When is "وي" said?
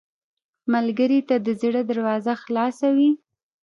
2.95-3.11